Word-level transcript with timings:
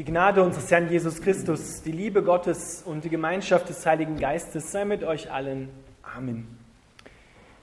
Die 0.00 0.06
Gnade 0.06 0.42
unseres 0.42 0.70
Herrn 0.70 0.88
Jesus 0.88 1.20
Christus, 1.20 1.82
die 1.82 1.92
Liebe 1.92 2.22
Gottes 2.22 2.82
und 2.86 3.04
die 3.04 3.10
Gemeinschaft 3.10 3.68
des 3.68 3.84
Heiligen 3.84 4.18
Geistes 4.18 4.72
sei 4.72 4.86
mit 4.86 5.04
euch 5.04 5.30
allen. 5.30 5.68
Amen. 6.02 6.48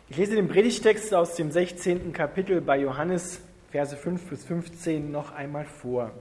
Ich 0.07 0.17
lese 0.17 0.35
den 0.35 0.47
Predigtext 0.47 1.15
aus 1.15 1.33
dem 1.33 1.49
16. 1.49 2.13
Kapitel 2.13 2.61
bei 2.61 2.77
Johannes, 2.77 3.41
Verse 3.71 3.97
5 3.97 4.29
bis 4.29 4.45
15 4.45 5.11
noch 5.11 5.33
einmal 5.33 5.65
vor. 5.65 6.11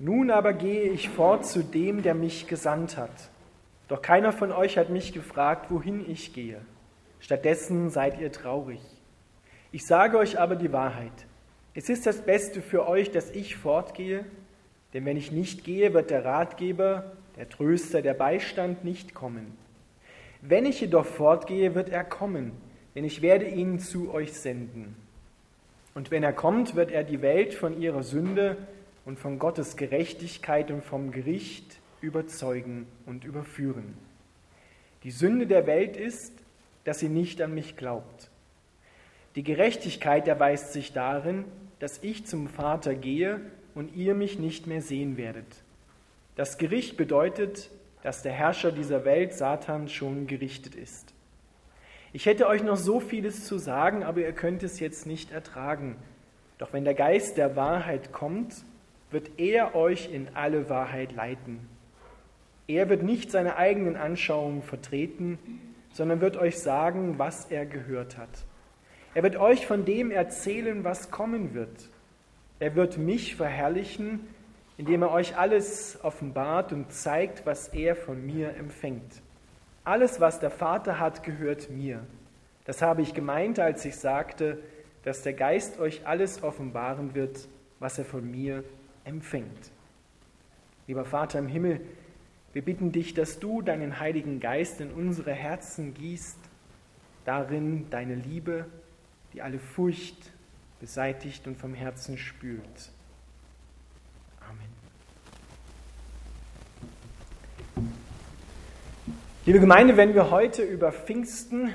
Nun 0.00 0.32
aber 0.32 0.54
gehe 0.54 0.90
ich 0.90 1.08
fort 1.08 1.46
zu 1.46 1.62
dem, 1.62 2.02
der 2.02 2.14
mich 2.14 2.48
gesandt 2.48 2.96
hat. 2.96 3.30
Doch 3.86 4.02
keiner 4.02 4.32
von 4.32 4.50
euch 4.50 4.76
hat 4.76 4.90
mich 4.90 5.12
gefragt, 5.12 5.70
wohin 5.70 6.04
ich 6.10 6.32
gehe. 6.32 6.60
Stattdessen 7.20 7.90
seid 7.90 8.20
ihr 8.20 8.32
traurig. 8.32 8.80
Ich 9.70 9.86
sage 9.86 10.18
euch 10.18 10.40
aber 10.40 10.56
die 10.56 10.72
Wahrheit. 10.72 11.12
Es 11.74 11.88
ist 11.88 12.06
das 12.06 12.22
Beste 12.22 12.60
für 12.60 12.88
euch, 12.88 13.12
dass 13.12 13.30
ich 13.30 13.54
fortgehe, 13.54 14.24
denn 14.94 15.04
wenn 15.04 15.16
ich 15.16 15.32
nicht 15.32 15.64
gehe, 15.64 15.94
wird 15.94 16.10
der 16.10 16.24
Ratgeber, 16.24 17.12
der 17.36 17.48
Tröster, 17.48 18.02
der 18.02 18.14
Beistand 18.14 18.84
nicht 18.84 19.14
kommen. 19.14 19.56
Wenn 20.42 20.66
ich 20.66 20.80
jedoch 20.80 21.06
fortgehe, 21.06 21.74
wird 21.74 21.88
er 21.88 22.04
kommen, 22.04 22.52
denn 22.94 23.04
ich 23.04 23.22
werde 23.22 23.46
ihn 23.46 23.78
zu 23.78 24.12
euch 24.12 24.32
senden. 24.32 24.96
Und 25.94 26.10
wenn 26.10 26.22
er 26.22 26.32
kommt, 26.32 26.74
wird 26.74 26.90
er 26.90 27.04
die 27.04 27.22
Welt 27.22 27.54
von 27.54 27.80
ihrer 27.80 28.02
Sünde 28.02 28.56
und 29.04 29.18
von 29.18 29.38
Gottes 29.38 29.76
Gerechtigkeit 29.76 30.70
und 30.70 30.82
vom 30.82 31.10
Gericht 31.10 31.78
überzeugen 32.00 32.86
und 33.06 33.24
überführen. 33.24 33.94
Die 35.04 35.10
Sünde 35.10 35.46
der 35.46 35.66
Welt 35.66 35.96
ist, 35.96 36.32
dass 36.84 36.98
sie 36.98 37.08
nicht 37.08 37.40
an 37.40 37.54
mich 37.54 37.76
glaubt. 37.76 38.30
Die 39.36 39.42
Gerechtigkeit 39.42 40.28
erweist 40.28 40.72
sich 40.72 40.92
darin, 40.92 41.44
dass 41.78 42.02
ich 42.02 42.26
zum 42.26 42.48
Vater 42.48 42.94
gehe 42.94 43.40
und 43.74 43.94
ihr 43.96 44.14
mich 44.14 44.38
nicht 44.38 44.66
mehr 44.66 44.82
sehen 44.82 45.16
werdet. 45.16 45.62
Das 46.36 46.58
Gericht 46.58 46.96
bedeutet, 46.96 47.70
dass 48.02 48.22
der 48.22 48.32
Herrscher 48.32 48.72
dieser 48.72 49.04
Welt, 49.04 49.34
Satan, 49.34 49.88
schon 49.88 50.26
gerichtet 50.26 50.74
ist. 50.74 51.14
Ich 52.12 52.26
hätte 52.26 52.46
euch 52.46 52.62
noch 52.62 52.76
so 52.76 53.00
vieles 53.00 53.46
zu 53.46 53.58
sagen, 53.58 54.02
aber 54.02 54.20
ihr 54.20 54.32
könnt 54.32 54.62
es 54.62 54.80
jetzt 54.80 55.06
nicht 55.06 55.30
ertragen. 55.30 55.96
Doch 56.58 56.72
wenn 56.72 56.84
der 56.84 56.94
Geist 56.94 57.38
der 57.38 57.56
Wahrheit 57.56 58.12
kommt, 58.12 58.64
wird 59.10 59.38
er 59.38 59.74
euch 59.74 60.12
in 60.12 60.28
alle 60.34 60.68
Wahrheit 60.68 61.12
leiten. 61.12 61.60
Er 62.66 62.88
wird 62.88 63.02
nicht 63.02 63.30
seine 63.30 63.56
eigenen 63.56 63.96
Anschauungen 63.96 64.62
vertreten, 64.62 65.38
sondern 65.92 66.20
wird 66.20 66.36
euch 66.36 66.58
sagen, 66.58 67.18
was 67.18 67.46
er 67.46 67.66
gehört 67.66 68.16
hat. 68.16 68.30
Er 69.14 69.22
wird 69.22 69.36
euch 69.36 69.66
von 69.66 69.84
dem 69.84 70.10
erzählen, 70.10 70.84
was 70.84 71.10
kommen 71.10 71.54
wird. 71.54 71.88
Er 72.62 72.76
wird 72.76 72.96
mich 72.96 73.34
verherrlichen, 73.34 74.20
indem 74.76 75.02
er 75.02 75.10
euch 75.10 75.36
alles 75.36 75.98
offenbart 76.04 76.72
und 76.72 76.92
zeigt, 76.92 77.44
was 77.44 77.66
er 77.66 77.96
von 77.96 78.24
mir 78.24 78.54
empfängt. 78.54 79.20
Alles, 79.82 80.20
was 80.20 80.38
der 80.38 80.52
Vater 80.52 81.00
hat, 81.00 81.24
gehört 81.24 81.70
mir. 81.70 82.06
Das 82.64 82.80
habe 82.80 83.02
ich 83.02 83.14
gemeint, 83.14 83.58
als 83.58 83.84
ich 83.84 83.96
sagte, 83.96 84.62
dass 85.02 85.22
der 85.22 85.32
Geist 85.32 85.80
euch 85.80 86.06
alles 86.06 86.44
offenbaren 86.44 87.16
wird, 87.16 87.48
was 87.80 87.98
er 87.98 88.04
von 88.04 88.30
mir 88.30 88.62
empfängt. 89.02 89.72
Lieber 90.86 91.04
Vater 91.04 91.40
im 91.40 91.48
Himmel, 91.48 91.80
wir 92.52 92.62
bitten 92.62 92.92
dich, 92.92 93.12
dass 93.12 93.40
du 93.40 93.60
deinen 93.62 93.98
Heiligen 93.98 94.38
Geist 94.38 94.80
in 94.80 94.92
unsere 94.92 95.32
Herzen 95.32 95.94
gießt, 95.94 96.38
darin 97.24 97.90
deine 97.90 98.14
Liebe, 98.14 98.66
die 99.32 99.42
alle 99.42 99.58
Furcht 99.58 100.30
beseitigt 100.82 101.46
und 101.46 101.56
vom 101.56 101.74
Herzen 101.74 102.18
spült. 102.18 102.90
Amen. 104.40 104.66
Liebe 109.46 109.60
Gemeinde, 109.60 109.96
wenn 109.96 110.12
wir 110.12 110.32
heute 110.32 110.64
über 110.64 110.90
Pfingsten, 110.90 111.72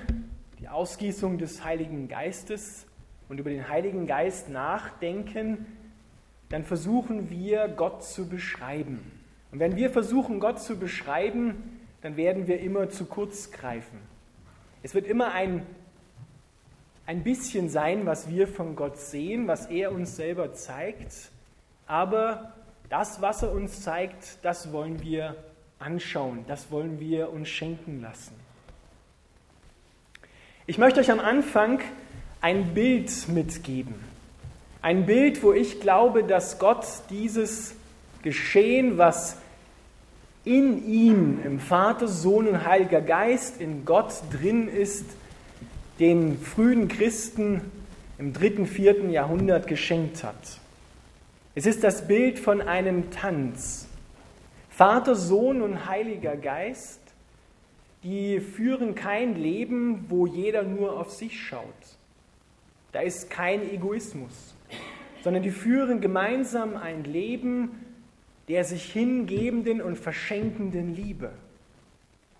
die 0.60 0.68
Ausgießung 0.68 1.38
des 1.38 1.64
Heiligen 1.64 2.10
Geistes 2.10 2.86
und 3.30 3.40
über 3.40 3.50
den 3.50 3.70
Heiligen 3.70 4.08
Geist 4.08 4.50
nachdenken, 4.50 5.66
dann 6.50 6.66
versuchen 6.66 7.30
wir 7.30 7.70
Gott 7.70 8.04
zu 8.04 8.28
beschreiben. 8.28 9.00
Und 9.54 9.62
wenn 9.62 9.78
wir 9.78 9.90
versuchen, 9.90 10.42
Gott 10.42 10.62
zu 10.62 10.78
beschreiben, 10.78 11.80
dann 12.02 12.18
werden 12.18 12.48
wir 12.48 12.60
immer 12.60 12.90
zu 12.90 13.06
kurz 13.06 13.52
greifen. 13.52 14.00
Es 14.84 14.94
wird 14.94 15.08
immer 15.08 15.32
ein 15.32 15.66
ein 17.08 17.24
bisschen 17.24 17.70
sein, 17.70 18.06
was 18.06 18.30
wir 18.30 18.48
von 18.48 18.76
Gott 18.76 18.98
sehen, 18.98 19.48
was 19.48 19.66
er 19.68 19.94
uns 19.94 20.18
selber 20.18 20.54
zeigt. 20.54 21.32
Aber 21.88 22.54
das, 22.90 23.22
was 23.22 23.42
er 23.42 23.54
uns 23.54 23.82
zeigt, 23.82 24.38
das 24.44 24.74
wollen 24.74 25.02
wir 25.02 25.36
anschauen, 25.80 26.44
das 26.48 26.70
wollen 26.70 27.00
wir 27.00 27.32
uns 27.32 27.48
schenken 27.48 28.02
lassen. 28.02 28.36
Ich 30.66 30.78
möchte 30.78 31.00
euch 31.00 31.10
am 31.10 31.22
Anfang 31.22 31.80
ein 32.42 32.74
Bild 32.74 33.30
mitgeben. 33.30 33.96
Ein 34.82 35.06
Bild, 35.06 35.42
wo 35.44 35.54
ich 35.54 35.80
glaube, 35.80 36.26
dass 36.26 36.60
Gott 36.60 36.86
dieses 37.10 37.74
Geschehen, 38.22 38.98
was 38.98 39.38
in 40.44 40.86
ihm, 40.86 41.40
im 41.46 41.62
Vater, 41.62 42.10
Sohn 42.10 42.50
und 42.50 42.66
Heiliger 42.66 43.02
Geist, 43.02 43.62
in 43.62 43.86
Gott 43.86 44.14
drin 44.30 44.68
ist, 44.68 45.06
den 46.00 46.40
frühen 46.40 46.88
Christen 46.88 47.62
im 48.18 48.34
dritten, 48.34 48.66
vierten 48.66 49.10
Jahrhundert 49.10 49.68
geschenkt 49.68 50.24
hat. 50.24 50.60
Es 51.56 51.66
ist 51.66 51.84
das 51.84 52.08
Bild 52.08 52.40
von 52.40 52.62
einem 52.62 53.10
Tanz. 53.12 53.88
Vater, 54.70 55.16
Sohn 55.16 55.62
und 55.62 55.88
Heiliger 55.88 56.36
Geist, 56.36 57.02
die 58.04 58.40
führen 58.40 58.96
kein 58.96 59.36
Leben, 59.36 60.06
wo 60.10 60.28
jeder 60.28 60.64
nur 60.64 61.00
auf 61.00 61.12
sich 61.12 61.42
schaut. 61.42 61.64
Da 62.92 63.00
ist 63.02 63.30
kein 63.30 63.62
Egoismus, 63.70 64.56
sondern 65.24 65.44
die 65.44 65.52
führen 65.52 66.00
gemeinsam 66.00 66.78
ein 66.78 67.04
Leben 67.04 67.72
der 68.48 68.64
sich 68.64 68.92
hingebenden 68.92 69.82
und 69.82 69.98
verschenkenden 69.98 70.96
Liebe. 70.96 71.32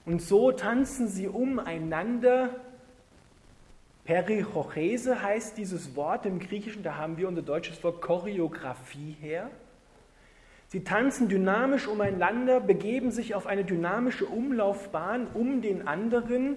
Und 0.06 0.22
so 0.22 0.52
tanzen 0.52 1.10
sie 1.10 1.28
umeinander 1.28 2.50
Perichochese 4.08 5.22
heißt 5.22 5.58
dieses 5.58 5.96
Wort 5.98 6.26
im 6.26 6.40
Griechischen, 6.40 6.82
da 6.82 6.96
haben 6.96 7.18
wir 7.18 7.28
unser 7.28 7.42
deutsches 7.42 7.84
Wort 7.84 8.02
Choreografie 8.02 9.18
her. 9.20 9.52
Sie 10.70 10.84
tanzen 10.84 11.28
dynamisch 11.28 11.88
umeinander, 11.88 12.62
begeben 12.62 13.12
sich 13.12 13.36
auf 13.36 13.46
eine 13.48 13.66
dynamische 13.66 14.26
Umlaufbahn 14.26 15.28
um 15.34 15.62
den 15.62 15.88
anderen 15.88 16.56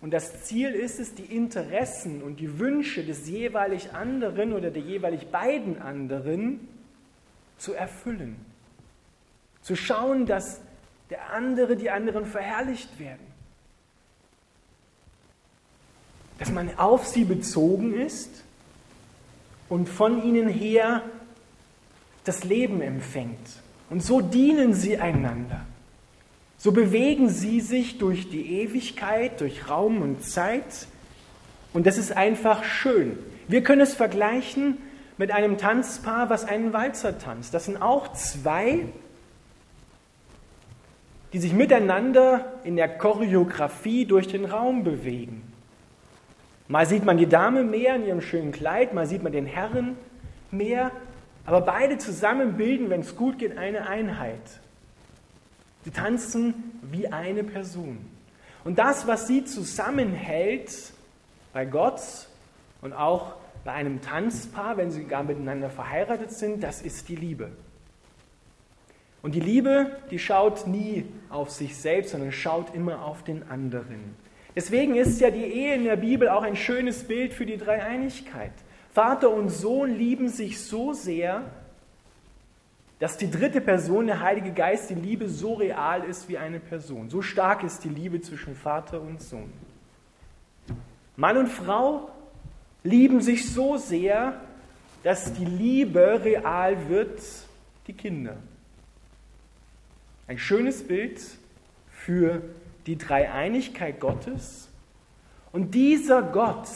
und 0.00 0.12
das 0.12 0.44
Ziel 0.44 0.70
ist 0.70 0.98
es, 0.98 1.14
die 1.14 1.24
Interessen 1.24 2.22
und 2.22 2.40
die 2.40 2.58
Wünsche 2.58 3.04
des 3.04 3.28
jeweilig 3.28 3.92
anderen 3.92 4.52
oder 4.52 4.70
der 4.70 4.82
jeweilig 4.82 5.28
beiden 5.28 5.80
anderen 5.80 6.68
zu 7.58 7.74
erfüllen. 7.74 8.36
Zu 9.62 9.76
schauen, 9.76 10.26
dass 10.26 10.60
der 11.10 11.30
andere, 11.30 11.76
die 11.76 11.90
anderen 11.90 12.26
verherrlicht 12.26 12.98
werden. 12.98 13.37
Dass 16.38 16.50
man 16.52 16.76
auf 16.78 17.06
sie 17.06 17.24
bezogen 17.24 17.94
ist 17.94 18.44
und 19.68 19.88
von 19.88 20.22
ihnen 20.22 20.48
her 20.48 21.02
das 22.24 22.44
Leben 22.44 22.80
empfängt. 22.80 23.38
Und 23.90 24.02
so 24.02 24.20
dienen 24.20 24.74
sie 24.74 24.98
einander. 24.98 25.66
So 26.58 26.72
bewegen 26.72 27.28
sie 27.28 27.60
sich 27.60 27.98
durch 27.98 28.28
die 28.30 28.60
Ewigkeit, 28.60 29.40
durch 29.40 29.68
Raum 29.68 30.02
und 30.02 30.24
Zeit. 30.24 30.86
Und 31.72 31.86
das 31.86 31.98
ist 31.98 32.16
einfach 32.16 32.64
schön. 32.64 33.18
Wir 33.46 33.62
können 33.62 33.80
es 33.80 33.94
vergleichen 33.94 34.78
mit 35.16 35.30
einem 35.30 35.56
Tanzpaar, 35.56 36.30
was 36.30 36.44
einen 36.44 36.72
Walzer 36.72 37.18
tanzt. 37.18 37.54
Das 37.54 37.64
sind 37.64 37.80
auch 37.80 38.12
zwei, 38.12 38.86
die 41.32 41.38
sich 41.38 41.52
miteinander 41.52 42.52
in 42.64 42.76
der 42.76 42.88
Choreografie 42.88 44.04
durch 44.04 44.28
den 44.28 44.44
Raum 44.44 44.84
bewegen. 44.84 45.47
Mal 46.68 46.84
sieht 46.84 47.04
man 47.04 47.16
die 47.16 47.26
Dame 47.26 47.64
mehr 47.64 47.96
in 47.96 48.04
ihrem 48.04 48.20
schönen 48.20 48.52
Kleid, 48.52 48.92
mal 48.92 49.06
sieht 49.06 49.22
man 49.22 49.32
den 49.32 49.46
Herren 49.46 49.96
mehr, 50.50 50.90
aber 51.46 51.62
beide 51.62 51.96
zusammen 51.96 52.58
bilden, 52.58 52.90
wenn 52.90 53.00
es 53.00 53.16
gut 53.16 53.38
geht, 53.38 53.56
eine 53.56 53.88
Einheit. 53.88 54.42
Sie 55.84 55.90
tanzen 55.90 56.78
wie 56.82 57.08
eine 57.08 57.42
Person. 57.42 57.98
Und 58.64 58.78
das, 58.78 59.06
was 59.06 59.26
sie 59.26 59.46
zusammenhält 59.46 60.92
bei 61.54 61.64
Gott 61.64 62.02
und 62.82 62.92
auch 62.92 63.36
bei 63.64 63.72
einem 63.72 64.02
Tanzpaar, 64.02 64.76
wenn 64.76 64.90
sie 64.90 65.04
gar 65.04 65.22
miteinander 65.22 65.70
verheiratet 65.70 66.32
sind, 66.32 66.62
das 66.62 66.82
ist 66.82 67.08
die 67.08 67.16
Liebe. 67.16 67.50
Und 69.22 69.34
die 69.34 69.40
Liebe, 69.40 69.90
die 70.10 70.18
schaut 70.18 70.66
nie 70.66 71.06
auf 71.30 71.50
sich 71.50 71.76
selbst, 71.76 72.10
sondern 72.10 72.30
schaut 72.30 72.74
immer 72.74 73.04
auf 73.04 73.24
den 73.24 73.48
anderen. 73.50 74.16
Deswegen 74.58 74.96
ist 74.96 75.20
ja 75.20 75.30
die 75.30 75.44
Ehe 75.44 75.76
in 75.76 75.84
der 75.84 75.94
Bibel 75.94 76.28
auch 76.28 76.42
ein 76.42 76.56
schönes 76.56 77.04
Bild 77.04 77.32
für 77.32 77.46
die 77.46 77.58
Dreieinigkeit. 77.58 78.50
Vater 78.92 79.30
und 79.30 79.50
Sohn 79.50 79.96
lieben 79.96 80.28
sich 80.28 80.60
so 80.60 80.92
sehr, 80.92 81.44
dass 82.98 83.16
die 83.16 83.30
dritte 83.30 83.60
Person, 83.60 84.08
der 84.08 84.20
Heilige 84.20 84.50
Geist, 84.50 84.90
die 84.90 84.96
Liebe 84.96 85.28
so 85.28 85.54
real 85.54 86.02
ist 86.02 86.28
wie 86.28 86.38
eine 86.38 86.58
Person. 86.58 87.08
So 87.08 87.22
stark 87.22 87.62
ist 87.62 87.84
die 87.84 87.88
Liebe 87.88 88.20
zwischen 88.20 88.56
Vater 88.56 89.00
und 89.00 89.22
Sohn. 89.22 89.52
Mann 91.14 91.36
und 91.36 91.50
Frau 91.50 92.10
lieben 92.82 93.20
sich 93.20 93.48
so 93.48 93.76
sehr, 93.76 94.40
dass 95.04 95.34
die 95.34 95.44
Liebe 95.44 96.20
real 96.24 96.88
wird, 96.88 97.22
die 97.86 97.92
Kinder. 97.92 98.34
Ein 100.26 100.38
schönes 100.38 100.82
Bild 100.82 101.20
für 101.92 102.42
die 102.88 102.96
Dreieinigkeit 102.96 104.00
Gottes. 104.00 104.70
Und 105.52 105.74
dieser 105.74 106.22
Gott, 106.22 106.68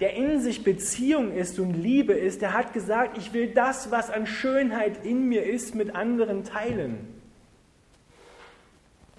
der 0.00 0.14
in 0.14 0.40
sich 0.40 0.64
Beziehung 0.64 1.32
ist 1.32 1.60
und 1.60 1.74
Liebe 1.74 2.14
ist, 2.14 2.42
der 2.42 2.52
hat 2.52 2.72
gesagt, 2.72 3.16
ich 3.16 3.32
will 3.32 3.48
das, 3.48 3.92
was 3.92 4.10
an 4.10 4.26
Schönheit 4.26 5.06
in 5.06 5.28
mir 5.28 5.44
ist, 5.44 5.76
mit 5.76 5.94
anderen 5.94 6.42
teilen. 6.42 6.98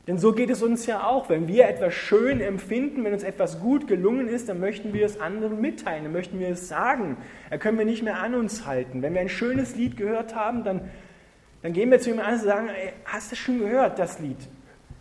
Denn 0.05 0.17
so 0.17 0.33
geht 0.33 0.49
es 0.49 0.61
uns 0.61 0.85
ja 0.85 1.07
auch. 1.07 1.29
Wenn 1.29 1.47
wir 1.47 1.65
etwas 1.65 1.93
schön 1.93 2.41
empfinden, 2.41 3.05
wenn 3.05 3.13
uns 3.13 3.23
etwas 3.23 3.61
gut 3.61 3.87
gelungen 3.87 4.27
ist, 4.27 4.49
dann 4.49 4.59
möchten 4.59 4.91
wir 4.91 5.05
es 5.05 5.21
anderen 5.21 5.61
mitteilen, 5.61 6.03
dann 6.03 6.11
möchten 6.11 6.39
wir 6.39 6.49
es 6.49 6.67
sagen. 6.67 7.15
Da 7.49 7.57
können 7.57 7.77
wir 7.77 7.85
nicht 7.85 8.03
mehr 8.03 8.19
an 8.19 8.35
uns 8.35 8.65
halten. 8.65 9.01
Wenn 9.01 9.13
wir 9.13 9.21
ein 9.21 9.29
schönes 9.29 9.77
Lied 9.77 9.95
gehört 9.95 10.35
haben, 10.35 10.65
dann, 10.65 10.81
dann 11.61 11.71
gehen 11.71 11.89
wir 11.89 12.01
zu 12.01 12.09
jemandem 12.09 12.33
und 12.33 12.43
sagen, 12.43 12.67
ey, 12.67 12.91
hast 13.05 13.31
du 13.31 13.37
schon 13.37 13.59
gehört, 13.59 13.97
das 13.97 14.19
Lied? 14.19 14.39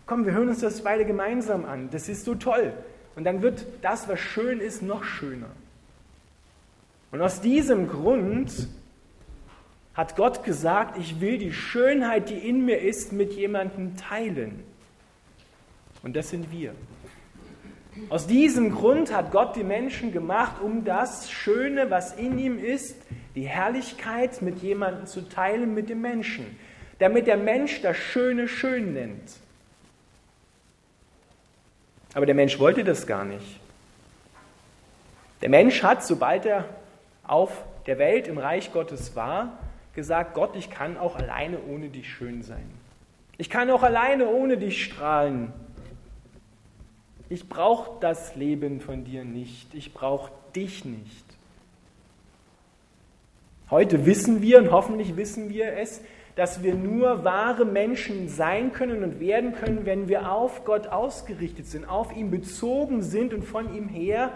Komm, 0.05 0.25
wir 0.25 0.33
hören 0.33 0.49
uns 0.49 0.59
das 0.59 0.81
beide 0.81 1.05
gemeinsam 1.05 1.65
an. 1.65 1.89
Das 1.91 2.09
ist 2.09 2.25
so 2.25 2.35
toll. 2.35 2.73
Und 3.15 3.23
dann 3.23 3.41
wird 3.41 3.65
das, 3.81 4.07
was 4.07 4.19
schön 4.19 4.59
ist, 4.59 4.81
noch 4.81 5.03
schöner. 5.03 5.49
Und 7.11 7.21
aus 7.21 7.41
diesem 7.41 7.87
Grund 7.87 8.67
hat 9.93 10.15
Gott 10.15 10.43
gesagt, 10.43 10.97
ich 10.97 11.21
will 11.21 11.37
die 11.37 11.53
Schönheit, 11.53 12.29
die 12.29 12.37
in 12.37 12.65
mir 12.65 12.81
ist, 12.81 13.13
mit 13.13 13.33
jemandem 13.33 13.95
teilen. 13.95 14.63
Und 16.01 16.15
das 16.15 16.31
sind 16.31 16.51
wir. 16.51 16.73
Aus 18.09 18.25
diesem 18.25 18.71
Grund 18.71 19.15
hat 19.15 19.31
Gott 19.31 19.55
die 19.55 19.63
Menschen 19.63 20.11
gemacht, 20.11 20.61
um 20.61 20.83
das 20.83 21.29
Schöne, 21.29 21.91
was 21.91 22.13
in 22.15 22.39
ihm 22.39 22.57
ist, 22.57 22.95
die 23.35 23.47
Herrlichkeit 23.47 24.41
mit 24.41 24.59
jemandem 24.59 25.05
zu 25.05 25.29
teilen, 25.29 25.75
mit 25.75 25.89
dem 25.89 26.01
Menschen. 26.01 26.57
Damit 26.97 27.27
der 27.27 27.37
Mensch 27.37 27.81
das 27.81 27.95
Schöne 27.95 28.47
schön 28.47 28.93
nennt. 28.93 29.42
Aber 32.13 32.25
der 32.25 32.35
Mensch 32.35 32.59
wollte 32.59 32.83
das 32.83 33.07
gar 33.07 33.25
nicht. 33.25 33.59
Der 35.41 35.49
Mensch 35.49 35.83
hat, 35.83 36.05
sobald 36.05 36.45
er 36.45 36.65
auf 37.23 37.63
der 37.85 37.97
Welt 37.97 38.27
im 38.27 38.37
Reich 38.37 38.71
Gottes 38.71 39.15
war, 39.15 39.57
gesagt, 39.93 40.33
Gott, 40.33 40.55
ich 40.55 40.69
kann 40.69 40.97
auch 40.97 41.15
alleine 41.15 41.59
ohne 41.63 41.89
dich 41.89 42.09
schön 42.09 42.43
sein. 42.43 42.69
Ich 43.37 43.49
kann 43.49 43.69
auch 43.69 43.83
alleine 43.83 44.27
ohne 44.27 44.57
dich 44.57 44.83
strahlen. 44.83 45.51
Ich 47.29 47.49
brauche 47.49 47.99
das 47.99 48.35
Leben 48.35 48.79
von 48.79 49.05
dir 49.05 49.23
nicht. 49.23 49.73
Ich 49.73 49.93
brauche 49.93 50.31
dich 50.55 50.85
nicht. 50.85 51.25
Heute 53.69 54.05
wissen 54.05 54.41
wir 54.41 54.59
und 54.59 54.71
hoffentlich 54.71 55.15
wissen 55.15 55.49
wir 55.49 55.77
es, 55.77 56.01
dass 56.35 56.63
wir 56.63 56.73
nur 56.73 57.23
wahre 57.23 57.65
Menschen 57.65 58.27
sein 58.27 58.73
können 58.73 59.03
und 59.03 59.19
werden 59.19 59.53
können, 59.53 59.85
wenn 59.85 60.07
wir 60.07 60.31
auf 60.31 60.65
Gott 60.65 60.87
ausgerichtet 60.87 61.67
sind, 61.67 61.87
auf 61.87 62.15
ihn 62.15 62.31
bezogen 62.31 63.03
sind 63.03 63.33
und 63.33 63.43
von 63.43 63.73
ihm 63.75 63.87
her 63.87 64.31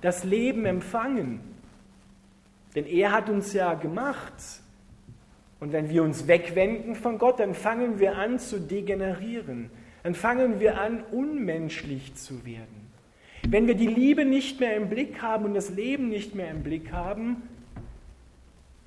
das 0.00 0.22
Leben 0.24 0.66
empfangen. 0.66 1.40
Denn 2.74 2.86
er 2.86 3.12
hat 3.12 3.28
uns 3.28 3.52
ja 3.52 3.74
gemacht. 3.74 4.32
Und 5.60 5.72
wenn 5.72 5.90
wir 5.90 6.02
uns 6.02 6.26
wegwenden 6.26 6.94
von 6.94 7.18
Gott, 7.18 7.40
dann 7.40 7.54
fangen 7.54 7.98
wir 7.98 8.16
an 8.16 8.38
zu 8.38 8.60
degenerieren. 8.60 9.70
Dann 10.02 10.14
fangen 10.14 10.58
wir 10.60 10.80
an, 10.80 11.04
unmenschlich 11.12 12.14
zu 12.14 12.44
werden. 12.44 12.90
Wenn 13.48 13.66
wir 13.66 13.74
die 13.74 13.88
Liebe 13.88 14.24
nicht 14.24 14.60
mehr 14.60 14.76
im 14.76 14.88
Blick 14.88 15.20
haben 15.20 15.44
und 15.44 15.54
das 15.54 15.70
Leben 15.70 16.08
nicht 16.08 16.34
mehr 16.34 16.50
im 16.50 16.62
Blick 16.62 16.92
haben, 16.92 17.42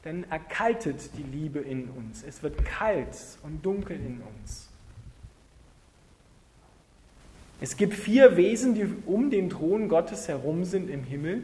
dann 0.06 0.24
erkaltet 0.30 1.10
die 1.18 1.24
Liebe 1.24 1.60
in 1.60 1.90
uns. 1.90 2.24
Es 2.24 2.44
wird 2.44 2.64
kalt 2.64 3.18
und 3.42 3.66
dunkel 3.66 3.98
in 3.98 4.22
uns. 4.22 4.70
Es 7.60 7.76
gibt 7.76 7.96
vier 7.96 8.38
Wesen, 8.38 8.76
die 8.76 8.88
um 9.08 9.32
den 9.32 9.50
Thron 9.50 9.90
Gottes 9.90 10.28
herum 10.28 10.64
sind 10.64 10.92
im 10.92 11.04
Himmel. 11.04 11.42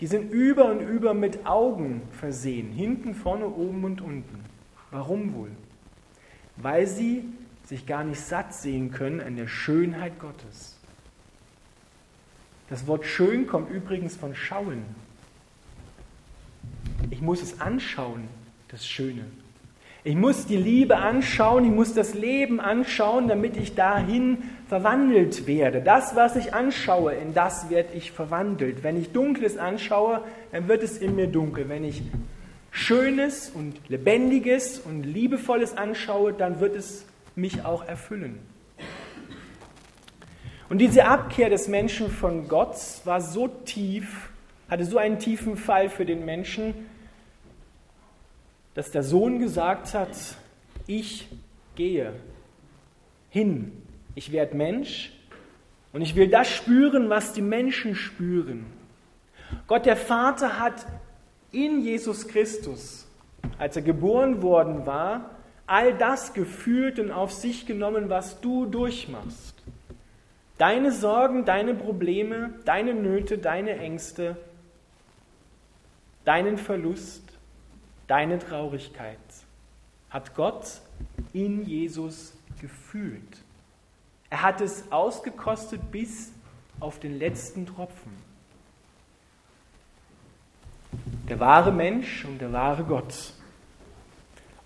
Die 0.00 0.08
sind 0.08 0.32
über 0.32 0.64
und 0.64 0.80
über 0.80 1.14
mit 1.14 1.46
Augen 1.46 2.02
versehen, 2.10 2.72
hinten, 2.72 3.14
vorne, 3.14 3.46
oben 3.46 3.84
und 3.84 4.00
unten. 4.00 4.44
Warum 4.90 5.34
wohl? 5.34 5.50
Weil 6.56 6.88
sie 6.88 7.22
sich 7.66 7.86
gar 7.86 8.02
nicht 8.02 8.20
satt 8.20 8.52
sehen 8.52 8.90
können 8.90 9.20
an 9.20 9.36
der 9.36 9.46
Schönheit 9.46 10.18
Gottes. 10.18 10.76
Das 12.68 12.88
Wort 12.88 13.06
schön 13.06 13.46
kommt 13.46 13.70
übrigens 13.70 14.16
von 14.16 14.34
schauen. 14.34 14.82
Ich 17.12 17.20
muss 17.20 17.42
es 17.42 17.60
anschauen, 17.60 18.26
das 18.68 18.86
Schöne. 18.88 19.26
Ich 20.02 20.16
muss 20.16 20.46
die 20.46 20.56
Liebe 20.56 20.96
anschauen, 20.96 21.66
ich 21.66 21.70
muss 21.70 21.92
das 21.92 22.14
Leben 22.14 22.58
anschauen, 22.58 23.28
damit 23.28 23.58
ich 23.58 23.74
dahin 23.74 24.38
verwandelt 24.66 25.46
werde. 25.46 25.82
Das, 25.82 26.16
was 26.16 26.36
ich 26.36 26.54
anschaue, 26.54 27.12
in 27.12 27.34
das 27.34 27.68
werde 27.68 27.90
ich 27.92 28.12
verwandelt. 28.12 28.82
Wenn 28.82 28.98
ich 28.98 29.12
Dunkles 29.12 29.58
anschaue, 29.58 30.24
dann 30.52 30.68
wird 30.68 30.82
es 30.82 30.96
in 30.96 31.14
mir 31.14 31.26
dunkel. 31.26 31.68
Wenn 31.68 31.84
ich 31.84 32.00
Schönes 32.70 33.50
und 33.50 33.76
Lebendiges 33.90 34.78
und 34.78 35.02
Liebevolles 35.02 35.76
anschaue, 35.76 36.32
dann 36.32 36.60
wird 36.60 36.74
es 36.74 37.04
mich 37.36 37.66
auch 37.66 37.86
erfüllen. 37.86 38.38
Und 40.70 40.78
diese 40.78 41.04
Abkehr 41.04 41.50
des 41.50 41.68
Menschen 41.68 42.10
von 42.10 42.48
Gott 42.48 42.76
war 43.04 43.20
so 43.20 43.48
tief, 43.48 44.30
hatte 44.70 44.86
so 44.86 44.96
einen 44.96 45.18
tiefen 45.18 45.58
Fall 45.58 45.90
für 45.90 46.06
den 46.06 46.24
Menschen, 46.24 46.72
dass 48.74 48.90
der 48.90 49.02
Sohn 49.02 49.38
gesagt 49.38 49.94
hat, 49.94 50.16
ich 50.86 51.28
gehe 51.74 52.12
hin, 53.30 53.72
ich 54.14 54.32
werde 54.32 54.56
Mensch 54.56 55.12
und 55.92 56.02
ich 56.02 56.16
will 56.16 56.28
das 56.28 56.48
spüren, 56.48 57.10
was 57.10 57.32
die 57.32 57.42
Menschen 57.42 57.94
spüren. 57.94 58.66
Gott 59.66 59.86
der 59.86 59.96
Vater 59.96 60.58
hat 60.58 60.86
in 61.50 61.82
Jesus 61.82 62.26
Christus, 62.26 63.06
als 63.58 63.76
er 63.76 63.82
geboren 63.82 64.42
worden 64.42 64.86
war, 64.86 65.36
all 65.66 65.94
das 65.94 66.32
gefühlt 66.32 66.98
und 66.98 67.10
auf 67.10 67.32
sich 67.32 67.66
genommen, 67.66 68.08
was 68.08 68.40
du 68.40 68.66
durchmachst. 68.66 69.54
Deine 70.58 70.92
Sorgen, 70.92 71.44
deine 71.44 71.74
Probleme, 71.74 72.54
deine 72.64 72.94
Nöte, 72.94 73.38
deine 73.38 73.78
Ängste, 73.78 74.36
deinen 76.24 76.56
Verlust, 76.56 77.31
deine 78.12 78.38
Traurigkeit 78.38 79.16
hat 80.10 80.34
Gott 80.34 80.82
in 81.32 81.64
Jesus 81.64 82.34
gefühlt. 82.60 83.38
Er 84.28 84.42
hat 84.42 84.60
es 84.60 84.92
ausgekostet 84.92 85.80
bis 85.90 86.30
auf 86.78 87.00
den 87.00 87.18
letzten 87.18 87.64
Tropfen. 87.64 88.12
Der 91.26 91.40
wahre 91.40 91.72
Mensch 91.72 92.26
und 92.26 92.38
der 92.38 92.52
wahre 92.52 92.84
Gott. 92.84 93.32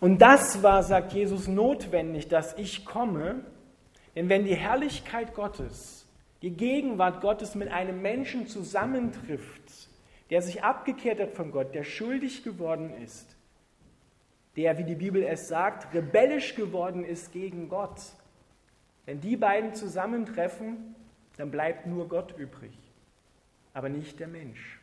Und 0.01 0.19
das 0.19 0.65
war, 0.65 0.83
sagt 0.83 1.13
Jesus, 1.13 1.47
notwendig, 1.47 2.27
dass 2.27 2.59
ich 2.59 2.85
komme, 2.85 3.45
denn 4.17 4.29
wenn 4.29 4.45
die 4.45 4.57
Herrlichkeit 4.57 5.37
Gottes, 5.37 6.05
die 6.43 6.51
Gegenwart 6.51 7.21
Gottes 7.21 7.55
mit 7.55 7.69
einem 7.69 8.03
Menschen 8.03 8.49
zusammentrifft, 8.49 9.89
der 10.31 10.43
sich 10.43 10.65
abgekehrt 10.65 11.21
hat 11.21 11.35
von 11.35 11.53
Gott, 11.53 11.77
der 11.77 11.85
schuldig 11.85 12.43
geworden 12.43 12.93
ist, 13.05 13.36
der, 14.57 14.79
wie 14.79 14.85
die 14.85 14.95
Bibel 14.95 15.23
es 15.23 15.49
sagt, 15.49 15.95
rebellisch 15.95 16.55
geworden 16.55 17.05
ist 17.05 17.33
gegen 17.33 17.69
Gott, 17.69 18.01
wenn 19.05 19.21
die 19.21 19.37
beiden 19.37 19.75
zusammentreffen, 19.75 20.95
dann 21.37 21.51
bleibt 21.51 21.87
nur 21.87 22.09
Gott 22.09 22.35
übrig, 22.39 22.73
aber 23.75 23.89
nicht 23.89 24.19
der 24.19 24.29
Mensch. 24.29 24.81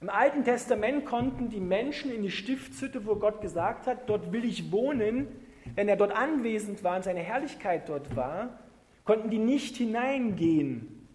Im 0.00 0.10
Alten 0.10 0.44
Testament 0.44 1.04
konnten 1.04 1.48
die 1.48 1.60
Menschen 1.60 2.12
in 2.12 2.22
die 2.22 2.30
Stiftshütte, 2.30 3.06
wo 3.06 3.16
Gott 3.16 3.40
gesagt 3.40 3.86
hat, 3.86 4.08
dort 4.08 4.30
will 4.30 4.44
ich 4.44 4.70
wohnen, 4.70 5.26
wenn 5.74 5.88
er 5.88 5.96
dort 5.96 6.12
anwesend 6.12 6.84
war 6.84 6.96
und 6.96 7.02
seine 7.02 7.20
Herrlichkeit 7.20 7.88
dort 7.88 8.14
war, 8.14 8.60
konnten 9.04 9.30
die 9.30 9.38
nicht 9.38 9.76
hineingehen, 9.76 11.08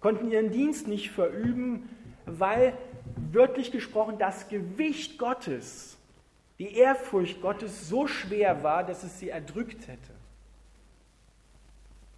konnten 0.00 0.30
ihren 0.30 0.50
Dienst 0.50 0.88
nicht 0.88 1.10
verüben, 1.10 1.88
weil 2.24 2.72
wörtlich 3.32 3.72
gesprochen 3.72 4.16
das 4.18 4.48
Gewicht 4.48 5.18
Gottes, 5.18 5.98
die 6.60 6.76
Ehrfurcht 6.76 7.40
Gottes 7.40 7.88
so 7.88 8.06
schwer 8.06 8.62
war, 8.62 8.84
dass 8.84 9.02
es 9.02 9.18
sie 9.18 9.30
erdrückt 9.30 9.88
hätte. 9.88 10.12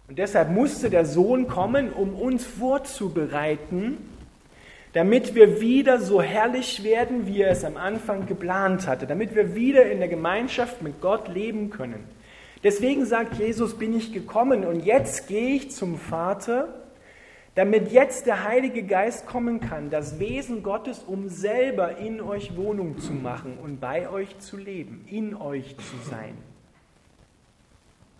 Und 0.09 0.19
deshalb 0.19 0.51
musste 0.51 0.89
der 0.89 1.05
Sohn 1.05 1.47
kommen, 1.47 1.93
um 1.93 2.13
uns 2.13 2.45
vorzubereiten, 2.45 3.97
damit 4.91 5.33
wir 5.33 5.61
wieder 5.61 6.01
so 6.01 6.21
herrlich 6.21 6.83
werden, 6.83 7.25
wie 7.25 7.41
er 7.41 7.51
es 7.51 7.63
am 7.63 7.77
Anfang 7.77 8.25
geplant 8.25 8.85
hatte, 8.85 9.07
damit 9.07 9.33
wir 9.33 9.55
wieder 9.55 9.89
in 9.89 9.99
der 9.99 10.09
Gemeinschaft 10.09 10.81
mit 10.81 10.99
Gott 10.99 11.29
leben 11.29 11.69
können. 11.69 12.03
Deswegen 12.65 13.05
sagt 13.05 13.39
Jesus, 13.39 13.77
bin 13.77 13.95
ich 13.95 14.11
gekommen 14.11 14.65
und 14.65 14.81
jetzt 14.83 15.29
gehe 15.29 15.55
ich 15.55 15.71
zum 15.71 15.97
Vater, 15.97 16.82
damit 17.55 17.91
jetzt 17.91 18.25
der 18.25 18.43
Heilige 18.43 18.83
Geist 18.83 19.27
kommen 19.27 19.59
kann, 19.59 19.89
das 19.89 20.19
Wesen 20.19 20.63
Gottes, 20.63 21.03
um 21.05 21.29
selber 21.29 21.97
in 21.97 22.19
euch 22.19 22.55
Wohnung 22.55 22.97
zu 22.97 23.13
machen 23.13 23.57
und 23.61 23.79
bei 23.79 24.09
euch 24.09 24.39
zu 24.39 24.57
leben, 24.57 25.05
in 25.07 25.35
euch 25.35 25.77
zu 25.77 26.09
sein. 26.09 26.35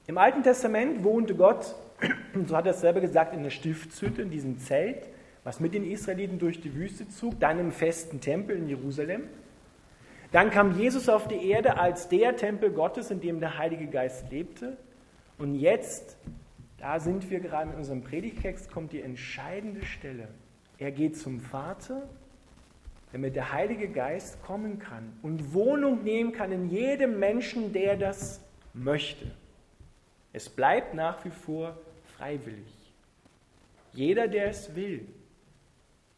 Im 0.06 0.18
Alten 0.18 0.44
Testament 0.44 1.04
wohnte 1.04 1.34
Gott, 1.36 1.76
so 2.48 2.56
hat 2.56 2.66
er 2.66 2.74
es 2.74 2.82
selber 2.82 3.02
gesagt, 3.02 3.34
in 3.34 3.42
der 3.42 3.50
Stiftshütte, 3.50 4.22
in 4.22 4.30
diesem 4.30 4.60
Zelt, 4.60 5.08
was 5.44 5.60
mit 5.60 5.74
den 5.74 5.90
Israeliten 5.90 6.40
durch 6.40 6.62
die 6.62 6.76
Wüste 6.76 7.10
zog, 7.10 7.40
dann 7.40 7.60
im 7.60 7.72
festen 7.72 8.22
Tempel 8.22 8.56
in 8.58 8.70
Jerusalem. 8.70 9.24
Dann 10.32 10.52
kam 10.52 10.78
Jesus 10.78 11.10
auf 11.10 11.28
die 11.28 11.50
Erde 11.50 11.78
als 11.78 12.08
der 12.10 12.36
Tempel 12.36 12.72
Gottes, 12.72 13.12
in 13.12 13.22
dem 13.22 13.40
der 13.40 13.58
Heilige 13.58 13.88
Geist 13.88 14.32
lebte. 14.32 14.78
Und 15.38 15.56
jetzt, 15.56 16.18
da 16.84 17.00
sind 17.00 17.32
wir 17.32 17.40
gerade 17.40 17.72
in 17.72 17.78
unserem 17.78 18.04
Predigtext, 18.04 18.70
kommt 18.70 18.92
die 18.92 19.02
entscheidende 19.02 19.86
Stelle. 19.86 20.28
Er 20.78 20.92
geht 20.92 21.18
zum 21.18 21.40
Vater, 21.40 22.10
damit 23.14 23.38
der 23.38 23.54
Heilige 23.54 23.88
Geist 23.88 24.44
kommen 24.44 24.80
kann 24.80 25.18
und 25.22 25.54
Wohnung 25.54 26.04
nehmen 26.04 26.34
kann 26.34 26.52
in 26.52 26.68
jedem 26.70 27.20
Menschen, 27.20 27.72
der 27.72 27.96
das 27.96 28.42
möchte. 28.74 29.32
Es 30.34 30.50
bleibt 30.50 30.94
nach 30.94 31.24
wie 31.24 31.30
vor 31.30 31.78
freiwillig. 32.18 32.92
Jeder, 33.94 34.28
der 34.28 34.50
es 34.50 34.76
will. 34.76 35.08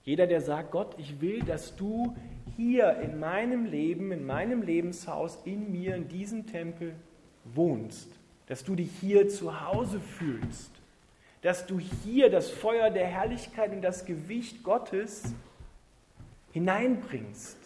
Jeder, 0.04 0.26
der 0.26 0.42
sagt, 0.42 0.72
Gott, 0.72 0.96
ich 0.98 1.22
will, 1.22 1.44
dass 1.44 1.76
du 1.76 2.16
hier 2.58 3.02
in 3.02 3.20
meinem 3.20 3.66
Leben, 3.66 4.12
in 4.12 4.26
meinem 4.26 4.64
Lebenshaus, 4.64 5.38
in 5.46 5.72
mir, 5.72 5.96
in 5.96 6.08
diesem 6.08 6.48
Tempel 6.48 6.96
wohnst, 7.44 8.10
dass 8.48 8.64
du 8.64 8.76
dich 8.76 8.92
hier 9.00 9.28
zu 9.30 9.66
Hause 9.66 10.00
fühlst, 10.00 10.72
dass 11.42 11.66
du 11.66 11.80
hier 11.80 12.30
das 12.30 12.50
Feuer 12.50 12.90
der 12.90 13.08
Herrlichkeit 13.08 13.72
und 13.72 13.82
das 13.82 14.06
Gewicht 14.06 14.64
Gottes 14.64 15.24
hineinbringst. 16.54 17.58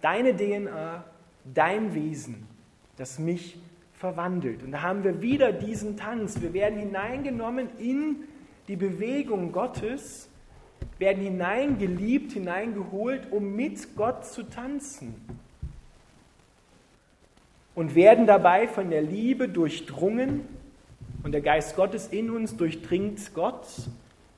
Deine 0.00 0.36
DNA, 0.36 1.04
dein 1.44 1.94
Wesen, 1.94 2.46
das 2.96 3.18
mich 3.18 3.58
verwandelt. 3.94 4.62
Und 4.62 4.72
da 4.72 4.82
haben 4.82 5.04
wir 5.04 5.20
wieder 5.20 5.52
diesen 5.52 5.96
Tanz. 5.96 6.40
Wir 6.40 6.52
werden 6.52 6.78
hineingenommen 6.78 7.68
in 7.78 8.24
die 8.68 8.76
Bewegung 8.76 9.52
Gottes 9.52 10.30
werden 10.98 11.24
hineingeliebt, 11.24 12.32
hineingeholt, 12.32 13.32
um 13.32 13.56
mit 13.56 13.96
Gott 13.96 14.26
zu 14.26 14.42
tanzen. 14.44 15.14
Und 17.80 17.94
werden 17.94 18.26
dabei 18.26 18.68
von 18.68 18.90
der 18.90 19.00
Liebe 19.00 19.48
durchdrungen 19.48 20.46
und 21.22 21.32
der 21.32 21.40
Geist 21.40 21.76
Gottes 21.76 22.08
in 22.08 22.28
uns 22.28 22.54
durchdringt 22.58 23.32
Gott. 23.32 23.66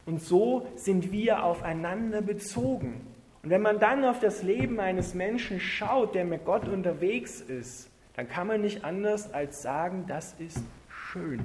Und 0.06 0.22
so 0.22 0.68
sind 0.76 1.10
wir 1.10 1.42
aufeinander 1.42 2.22
bezogen. 2.22 3.00
Und 3.42 3.50
wenn 3.50 3.60
man 3.60 3.80
dann 3.80 4.04
auf 4.04 4.20
das 4.20 4.44
Leben 4.44 4.78
eines 4.78 5.14
Menschen 5.14 5.58
schaut, 5.58 6.14
der 6.14 6.24
mit 6.24 6.44
Gott 6.44 6.68
unterwegs 6.68 7.40
ist, 7.40 7.90
dann 8.14 8.28
kann 8.28 8.46
man 8.46 8.60
nicht 8.60 8.84
anders 8.84 9.34
als 9.34 9.60
sagen, 9.60 10.04
das 10.06 10.36
ist 10.38 10.62
schön. 10.88 11.40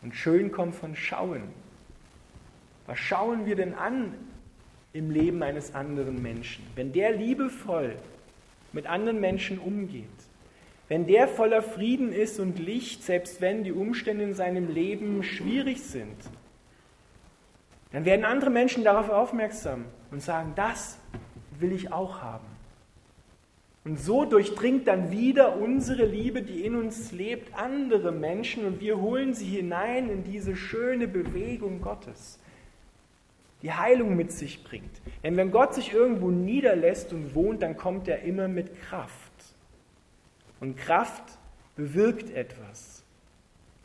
Und 0.00 0.14
schön 0.14 0.50
kommt 0.50 0.76
von 0.76 0.96
Schauen. 0.96 1.42
Was 2.86 2.98
schauen 2.98 3.44
wir 3.44 3.54
denn 3.54 3.74
an 3.74 4.14
im 4.94 5.10
Leben 5.10 5.42
eines 5.42 5.74
anderen 5.74 6.22
Menschen? 6.22 6.64
Wenn 6.74 6.92
der 6.92 7.12
liebevoll 7.12 7.96
mit 8.76 8.86
anderen 8.86 9.20
Menschen 9.20 9.58
umgeht, 9.58 10.04
wenn 10.86 11.06
der 11.06 11.26
voller 11.26 11.62
Frieden 11.62 12.12
ist 12.12 12.38
und 12.38 12.60
Licht, 12.60 13.02
selbst 13.02 13.40
wenn 13.40 13.64
die 13.64 13.72
Umstände 13.72 14.22
in 14.22 14.34
seinem 14.34 14.72
Leben 14.72 15.24
schwierig 15.24 15.82
sind, 15.82 16.16
dann 17.90 18.04
werden 18.04 18.24
andere 18.24 18.50
Menschen 18.50 18.84
darauf 18.84 19.08
aufmerksam 19.08 19.86
und 20.12 20.22
sagen, 20.22 20.52
das 20.54 20.98
will 21.58 21.72
ich 21.72 21.90
auch 21.90 22.20
haben. 22.22 22.46
Und 23.84 23.98
so 23.98 24.24
durchdringt 24.24 24.86
dann 24.86 25.10
wieder 25.10 25.56
unsere 25.56 26.04
Liebe, 26.04 26.42
die 26.42 26.64
in 26.64 26.76
uns 26.76 27.12
lebt, 27.12 27.56
andere 27.56 28.12
Menschen 28.12 28.66
und 28.66 28.80
wir 28.80 29.00
holen 29.00 29.32
sie 29.32 29.46
hinein 29.46 30.10
in 30.10 30.24
diese 30.24 30.54
schöne 30.54 31.08
Bewegung 31.08 31.80
Gottes 31.80 32.38
die 33.66 33.72
Heilung 33.72 34.14
mit 34.14 34.30
sich 34.30 34.62
bringt. 34.62 35.02
Denn 35.24 35.36
wenn 35.36 35.50
Gott 35.50 35.74
sich 35.74 35.92
irgendwo 35.92 36.30
niederlässt 36.30 37.12
und 37.12 37.34
wohnt, 37.34 37.62
dann 37.62 37.76
kommt 37.76 38.06
er 38.06 38.20
immer 38.22 38.46
mit 38.46 38.80
Kraft. 38.82 39.32
Und 40.60 40.76
Kraft 40.76 41.36
bewirkt 41.74 42.30
etwas. 42.30 43.02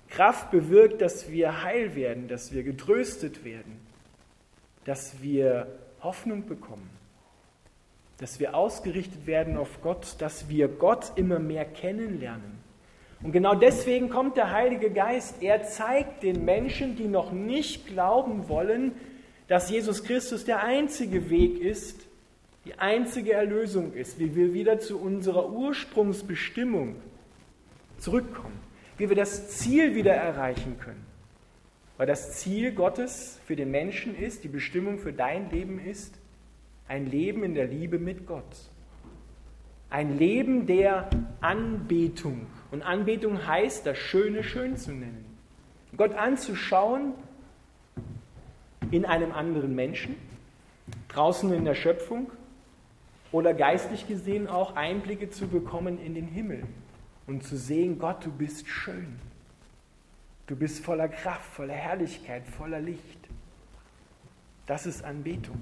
Kraft 0.08 0.52
bewirkt, 0.52 1.02
dass 1.02 1.32
wir 1.32 1.64
heil 1.64 1.96
werden, 1.96 2.28
dass 2.28 2.54
wir 2.54 2.62
getröstet 2.62 3.44
werden, 3.44 3.80
dass 4.86 5.20
wir 5.24 5.66
Hoffnung 6.02 6.46
bekommen, 6.46 6.92
dass 8.20 8.40
wir 8.40 8.54
ausgerichtet 8.54 9.26
werden 9.26 9.58
auf 9.58 9.82
Gott, 9.82 10.18
dass 10.20 10.48
wir 10.48 10.68
Gott 10.68 11.14
immer 11.16 11.40
mehr 11.40 11.66
kennenlernen. 11.66 12.60
Und 13.24 13.32
genau 13.32 13.56
deswegen 13.56 14.10
kommt 14.10 14.38
der 14.38 14.52
Heilige 14.52 14.92
Geist. 14.92 15.42
Er 15.42 15.64
zeigt 15.64 16.22
den 16.22 16.46
Menschen, 16.46 16.96
die 16.96 17.08
noch 17.08 17.32
nicht 17.32 17.88
glauben 17.88 18.48
wollen, 18.48 18.92
dass 19.52 19.70
Jesus 19.70 20.02
Christus 20.06 20.46
der 20.46 20.64
einzige 20.64 21.30
Weg 21.30 21.60
ist, 21.60 22.08
die 22.64 22.80
einzige 22.80 23.34
Erlösung 23.34 23.92
ist, 23.92 24.18
wie 24.18 24.34
wir 24.34 24.54
wieder 24.54 24.80
zu 24.80 24.98
unserer 24.98 25.50
Ursprungsbestimmung 25.50 26.96
zurückkommen, 27.98 28.58
wie 28.98 29.10
wir 29.10 29.16
das 29.18 29.50
Ziel 29.50 29.94
wieder 29.94 30.14
erreichen 30.14 30.80
können. 30.80 31.06
Weil 31.98 32.08
das 32.08 32.40
Ziel 32.40 32.72
Gottes 32.72 33.42
für 33.46 33.58
den 33.58 33.72
Menschen 33.72 34.18
ist, 34.18 34.46
die 34.46 34.48
Bestimmung 34.48 35.00
für 35.00 35.12
dein 35.12 35.52
Leben 35.52 35.86
ist, 35.86 36.16
ein 36.88 37.06
Leben 37.06 37.44
in 37.44 37.54
der 37.54 37.68
Liebe 37.68 38.00
mit 38.00 38.26
Gott. 38.26 38.56
Ein 39.90 40.18
Leben 40.18 40.66
der 40.66 41.10
Anbetung. 41.42 42.48
Und 42.72 42.84
Anbetung 42.84 43.46
heißt, 43.46 43.86
das 43.86 43.98
Schöne 43.98 44.44
schön 44.44 44.78
zu 44.78 44.92
nennen. 44.92 45.26
Gott 45.98 46.14
anzuschauen 46.14 47.16
in 48.92 49.06
einem 49.06 49.32
anderen 49.32 49.74
Menschen, 49.74 50.16
draußen 51.08 51.52
in 51.54 51.66
der 51.66 51.76
Schöpfung 51.76 52.30
oder 53.32 53.54
geistlich 53.54 54.08
gesehen 54.08 54.48
auch 54.48 54.76
Einblicke 54.76 55.30
zu 55.30 55.48
bekommen 55.48 56.00
in 56.04 56.14
den 56.14 56.28
Himmel 56.28 56.64
und 57.26 57.44
zu 57.44 57.58
sehen, 57.58 57.98
Gott, 57.98 58.26
du 58.26 58.32
bist 58.32 58.68
schön. 58.68 59.20
Du 60.48 60.56
bist 60.58 60.84
voller 60.84 61.08
Kraft, 61.08 61.54
voller 61.54 61.74
Herrlichkeit, 61.74 62.44
voller 62.46 62.82
Licht. 62.82 63.20
Das 64.66 64.86
ist 64.86 65.04
Anbetung. 65.04 65.56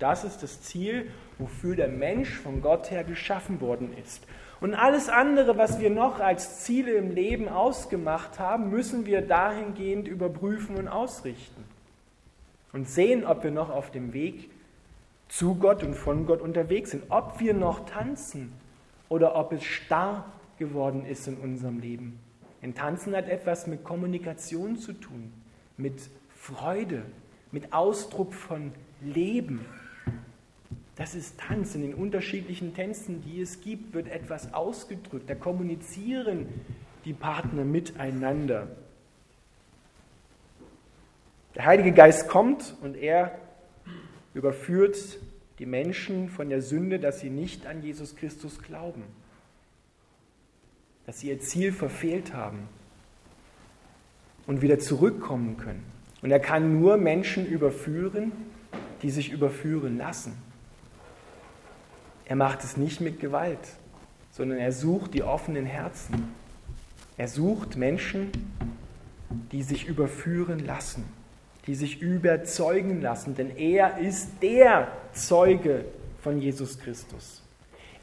Das 0.00 0.24
ist 0.24 0.42
das 0.42 0.62
Ziel, 0.62 1.10
wofür 1.38 1.76
der 1.76 1.88
Mensch 1.88 2.30
von 2.30 2.60
Gott 2.60 2.90
her 2.90 3.04
geschaffen 3.04 3.60
worden 3.60 3.96
ist. 4.02 4.26
Und 4.60 4.74
alles 4.74 5.08
andere, 5.08 5.56
was 5.56 5.78
wir 5.78 5.90
noch 5.90 6.18
als 6.18 6.64
Ziele 6.64 6.92
im 6.92 7.12
Leben 7.12 7.48
ausgemacht 7.48 8.38
haben, 8.40 8.70
müssen 8.70 9.06
wir 9.06 9.20
dahingehend 9.20 10.08
überprüfen 10.08 10.76
und 10.76 10.88
ausrichten 10.88 11.63
und 12.74 12.88
sehen, 12.88 13.24
ob 13.24 13.44
wir 13.44 13.52
noch 13.52 13.70
auf 13.70 13.90
dem 13.90 14.12
Weg 14.12 14.50
zu 15.28 15.54
Gott 15.54 15.82
und 15.82 15.94
von 15.94 16.26
Gott 16.26 16.42
unterwegs 16.42 16.90
sind, 16.90 17.04
ob 17.08 17.40
wir 17.40 17.54
noch 17.54 17.86
tanzen 17.86 18.52
oder 19.08 19.36
ob 19.36 19.52
es 19.52 19.64
starr 19.64 20.30
geworden 20.58 21.06
ist 21.06 21.26
in 21.26 21.36
unserem 21.36 21.78
Leben. 21.78 22.18
Denn 22.62 22.74
Tanzen 22.74 23.14
hat 23.14 23.28
etwas 23.28 23.66
mit 23.66 23.84
Kommunikation 23.84 24.76
zu 24.76 24.92
tun, 24.92 25.32
mit 25.76 25.94
Freude, 26.34 27.02
mit 27.52 27.72
Ausdruck 27.72 28.34
von 28.34 28.72
Leben. 29.00 29.64
Das 30.96 31.14
ist 31.14 31.38
Tanz. 31.38 31.74
In 31.74 31.82
den 31.82 31.94
unterschiedlichen 31.94 32.74
Tänzen, 32.74 33.22
die 33.22 33.40
es 33.40 33.60
gibt, 33.60 33.94
wird 33.94 34.08
etwas 34.08 34.52
ausgedrückt. 34.54 35.28
Da 35.28 35.34
kommunizieren 35.34 36.46
die 37.04 37.12
Partner 37.12 37.64
miteinander. 37.64 38.68
Der 41.54 41.66
Heilige 41.66 41.92
Geist 41.92 42.28
kommt 42.28 42.74
und 42.82 42.96
er 42.96 43.38
überführt 44.34 45.18
die 45.58 45.66
Menschen 45.66 46.28
von 46.28 46.48
der 46.48 46.62
Sünde, 46.62 46.98
dass 46.98 47.20
sie 47.20 47.30
nicht 47.30 47.66
an 47.66 47.82
Jesus 47.82 48.16
Christus 48.16 48.60
glauben, 48.60 49.04
dass 51.06 51.20
sie 51.20 51.28
ihr 51.28 51.38
Ziel 51.38 51.72
verfehlt 51.72 52.34
haben 52.34 52.68
und 54.46 54.62
wieder 54.62 54.80
zurückkommen 54.80 55.56
können. 55.56 55.84
Und 56.22 56.30
er 56.30 56.40
kann 56.40 56.80
nur 56.80 56.96
Menschen 56.96 57.46
überführen, 57.46 58.32
die 59.02 59.10
sich 59.10 59.30
überführen 59.30 59.98
lassen. 59.98 60.32
Er 62.24 62.36
macht 62.36 62.64
es 62.64 62.76
nicht 62.76 63.00
mit 63.00 63.20
Gewalt, 63.20 63.58
sondern 64.32 64.58
er 64.58 64.72
sucht 64.72 65.14
die 65.14 65.22
offenen 65.22 65.66
Herzen. 65.66 66.30
Er 67.16 67.28
sucht 67.28 67.76
Menschen, 67.76 68.32
die 69.52 69.62
sich 69.62 69.86
überführen 69.86 70.58
lassen. 70.58 71.04
Die 71.66 71.74
sich 71.74 72.00
überzeugen 72.00 73.00
lassen, 73.00 73.34
denn 73.34 73.56
er 73.56 73.98
ist 73.98 74.42
der 74.42 74.88
Zeuge 75.12 75.84
von 76.22 76.40
Jesus 76.40 76.78
Christus. 76.78 77.42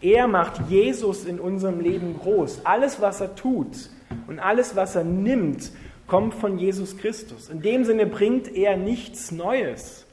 Er 0.01 0.27
macht 0.27 0.70
Jesus 0.70 1.25
in 1.25 1.39
unserem 1.39 1.80
Leben 1.80 2.18
groß. 2.20 2.65
Alles, 2.65 3.01
was 3.01 3.22
er 3.22 3.36
tut 3.36 3.89
und 4.27 4.39
alles, 4.39 4.75
was 4.75 4.96
er 4.96 5.03
nimmt, 5.03 5.72
kommt 6.08 6.34
von 6.34 6.58
Jesus 6.58 6.98
Christus. 6.98 7.50
In 7.50 7.62
dem 7.62 7.86
Sinne 7.86 8.08
bringt 8.08 8.48
er 8.48 8.77
nichts 8.77 9.32
Neues. 9.32 10.06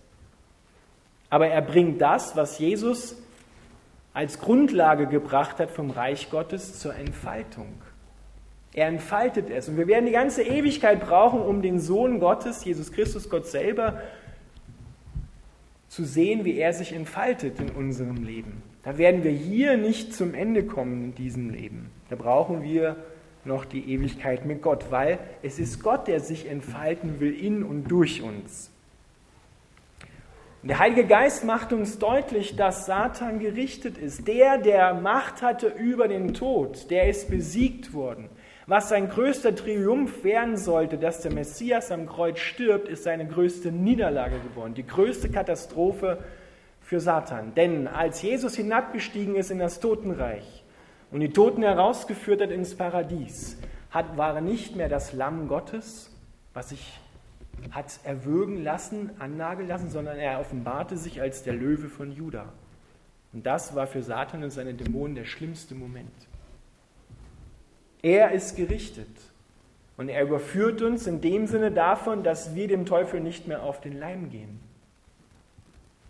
Aber 1.31 1.49
er 1.49 1.63
bringt 1.63 2.01
das, 2.01 2.37
was 2.37 2.59
Jesus 2.59 3.17
als 4.13 4.39
Grundlage 4.41 5.07
gebracht 5.07 5.59
hat 5.59 5.71
vom 5.71 5.91
Reich 5.91 6.31
Gottes 6.31 6.79
zur 6.79 6.95
Entfaltung. 6.95 7.73
Er 8.75 8.89
entfaltet 8.89 9.51
es. 9.51 9.69
Und 9.69 9.77
wir 9.77 9.87
werden 9.87 10.07
die 10.07 10.13
ganze 10.13 10.43
Ewigkeit 10.43 11.01
brauchen, 11.01 11.41
um 11.41 11.63
den 11.63 11.81
Sohn 11.81 12.21
Gottes, 12.21 12.65
Jesus 12.65 12.93
Christus, 12.93 13.31
Gott 13.31 13.47
selber, 13.47 14.01
zu 15.89 16.05
sehen, 16.05 16.45
wie 16.45 16.59
er 16.59 16.73
sich 16.73 16.93
entfaltet 16.93 17.61
in 17.61 17.71
unserem 17.71 18.25
Leben. 18.25 18.63
Da 18.83 18.99
werden 18.99 19.25
wir 19.25 19.33
hier 19.33 19.77
nicht 19.77 20.15
zum 20.15 20.35
Ende 20.35 20.65
kommen 20.65 21.03
in 21.03 21.15
diesem 21.15 21.51
Leben. 21.51 21.91
Da 22.11 22.17
brauchen 22.17 22.63
wir 22.63 22.97
noch 23.45 23.65
die 23.65 23.93
Ewigkeit 23.93 24.45
mit 24.45 24.63
Gott, 24.63 24.91
weil 24.91 25.19
es 25.43 25.59
ist 25.59 25.83
Gott, 25.83 26.07
der 26.07 26.21
sich 26.21 26.49
entfalten 26.49 27.21
will 27.21 27.33
in 27.33 27.63
und 27.63 27.85
durch 27.91 28.23
uns. 28.23 28.71
Der 30.63 30.79
Heilige 30.79 31.07
Geist 31.07 31.45
macht 31.45 31.73
uns 31.73 31.99
deutlich, 31.99 32.57
dass 32.57 32.85
Satan 32.85 33.39
gerichtet 33.39 33.97
ist. 33.97 34.27
Der, 34.27 34.59
der 34.59 34.93
Macht 34.95 35.41
hatte 35.41 35.69
über 35.69 36.09
den 36.09 36.35
Tod, 36.35 36.91
der 36.91 37.09
ist 37.09 37.31
besiegt 37.31 37.95
worden. 37.95 38.29
Was 38.69 38.91
sein 38.91 39.09
größter 39.09 39.55
Triumph 39.55 40.25
werden 40.25 40.59
sollte, 40.59 40.99
dass 40.99 41.23
der 41.23 41.33
Messias 41.33 41.91
am 41.91 42.05
Kreuz 42.05 42.39
stirbt, 42.39 42.87
ist 42.87 43.05
seine 43.05 43.27
größte 43.27 43.73
Niederlage 43.73 44.39
geworden, 44.41 44.75
die 44.75 44.87
größte 44.87 45.31
Katastrophe 45.31 46.19
für 46.83 47.01
Satan. 47.01 47.55
Denn 47.55 47.89
als 47.89 48.21
Jesus 48.21 48.57
hinabgestiegen 48.57 49.37
ist 49.37 49.51
in 49.51 49.59
das 49.59 49.81
Totenreich 49.81 50.65
und 51.11 51.21
die 51.21 51.33
Toten 51.33 51.63
herausgeführt 51.63 52.43
hat 52.43 52.51
ins 52.51 52.75
Paradies, 52.75 53.57
hat, 53.91 54.19
war 54.19 54.35
er 54.35 54.43
nicht 54.43 54.77
mehr 54.77 54.91
das 54.91 55.15
Lamm 55.15 55.49
Gottes, 55.49 56.15
was 56.53 56.69
sich 56.69 57.01
hat 57.71 58.01
erwürgen 58.05 58.63
lassen, 58.63 59.13
annageln 59.19 59.67
lassen, 59.67 59.89
sondern 59.89 60.19
er 60.19 60.41
offenbarte 60.41 60.99
sich 60.99 61.23
als 61.23 61.43
der 61.43 61.55
Löwe 61.55 61.89
von 61.89 62.13
Juda. 62.13 62.53
Und 63.33 63.47
das 63.47 63.75
war 63.75 63.87
für 63.87 64.03
Satan 64.03 64.45
und 64.45 64.51
seine 64.51 64.75
Dämonen 64.75 65.15
der 65.15 65.25
schlimmste 65.25 65.75
Moment. 65.75 66.13
Er 68.03 68.33
ist 68.33 68.57
gerichtet. 68.57 69.09
Und 69.97 70.09
er 70.09 70.23
überführt 70.23 70.81
uns 70.81 71.07
in 71.07 71.21
dem 71.21 71.47
Sinne 71.47 71.73
davon, 71.73 72.23
dass 72.23 72.55
wir 72.55 72.69
dem 72.69 72.87
Teufel 72.87 73.21
nicht 73.21 73.49
mehr 73.49 73.65
auf 73.65 73.81
den 73.81 73.99
Leim 73.99 74.31
gehen. 74.31 74.61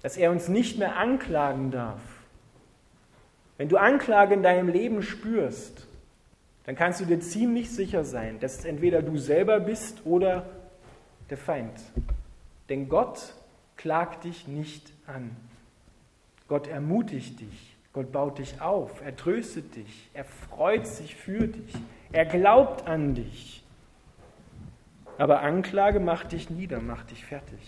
Dass 0.02 0.16
er 0.16 0.30
uns 0.30 0.48
nicht 0.48 0.78
mehr 0.78 0.96
anklagen 0.96 1.70
darf. 1.70 2.02
Wenn 3.56 3.68
du 3.68 3.78
Anklage 3.78 4.34
in 4.34 4.42
deinem 4.42 4.68
Leben 4.68 5.02
spürst, 5.02 5.86
dann 6.64 6.76
kannst 6.76 7.00
du 7.00 7.06
dir 7.06 7.18
ziemlich 7.18 7.70
sicher 7.70 8.04
sein, 8.04 8.38
dass 8.40 8.58
es 8.58 8.64
entweder 8.66 9.00
du 9.00 9.16
selber 9.16 9.58
bist 9.58 10.04
oder 10.04 10.44
der 11.30 11.38
Feind. 11.38 11.80
Denn 12.68 12.90
Gott 12.90 13.32
klagt 13.78 14.24
dich 14.24 14.46
nicht 14.46 14.92
an. 15.06 15.34
Gott 16.46 16.68
ermutigt 16.68 17.40
dich. 17.40 17.77
Gott 17.98 18.12
baut 18.12 18.38
dich 18.38 18.60
auf. 18.60 19.02
Er 19.04 19.16
tröstet 19.16 19.74
dich. 19.74 20.08
Er 20.14 20.24
freut 20.24 20.86
sich 20.86 21.16
für 21.16 21.48
dich. 21.48 21.74
Er 22.12 22.26
glaubt 22.26 22.86
an 22.86 23.16
dich. 23.16 23.64
Aber 25.18 25.40
Anklage 25.40 25.98
macht 25.98 26.30
dich 26.30 26.48
nieder, 26.48 26.80
macht 26.80 27.10
dich 27.10 27.24
fertig. 27.24 27.58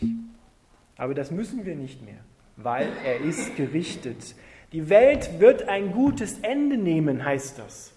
Aber 0.97 1.15
das 1.15 1.33
müssen 1.33 1.67
wir 1.67 1.75
nicht 1.75 2.05
mehr, 2.05 2.21
weil 2.55 2.87
er 3.05 3.23
ist 3.23 3.57
gerichtet. 3.57 4.37
Die 4.71 4.89
Welt 4.89 5.41
wird 5.41 5.69
ein 5.69 5.91
gutes 5.91 6.39
Ende 6.39 6.77
nehmen, 6.77 7.25
heißt 7.25 7.59
das. 7.59 7.93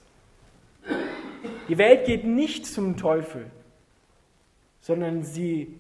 Die 1.69 1.77
Welt 1.77 2.07
geht 2.07 2.25
nicht 2.25 2.65
zum 2.65 2.97
Teufel, 2.97 3.45
sondern 4.81 5.21
sie, 5.21 5.77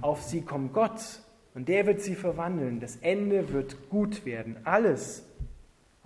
auf 0.00 0.24
sie 0.24 0.40
kommt 0.40 0.72
Gott 0.72 1.20
und 1.54 1.68
der 1.68 1.86
wird 1.86 2.00
sie 2.00 2.16
verwandeln. 2.16 2.80
Das 2.80 2.96
Ende 2.96 3.52
wird 3.52 3.88
gut 3.90 4.26
werden. 4.26 4.56
Alles, 4.64 5.24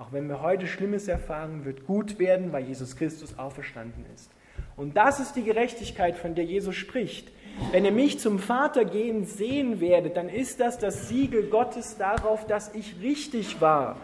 auch 0.02 0.10
wenn 0.10 0.28
wir 0.28 0.42
heute 0.42 0.66
Schlimmes 0.66 1.06
erfahren, 1.06 1.64
wird 1.64 1.86
gut 1.86 2.18
werden, 2.18 2.52
weil 2.52 2.64
Jesus 2.64 2.96
Christus 2.96 3.38
auferstanden 3.38 4.04
ist. 4.12 4.32
Und 4.76 4.96
das 4.96 5.20
ist 5.20 5.34
die 5.34 5.44
Gerechtigkeit, 5.44 6.16
von 6.16 6.34
der 6.34 6.44
Jesus 6.44 6.74
spricht. 6.74 7.30
Wenn 7.70 7.84
ihr 7.84 7.92
mich 7.92 8.18
zum 8.18 8.40
Vater 8.40 8.84
gehen 8.84 9.26
sehen 9.26 9.80
werdet, 9.80 10.16
dann 10.16 10.28
ist 10.28 10.58
das 10.58 10.78
das 10.78 11.08
Siegel 11.08 11.44
Gottes 11.50 11.98
darauf, 11.98 12.48
dass 12.48 12.74
ich 12.74 13.00
richtig 13.00 13.60
war. 13.60 13.96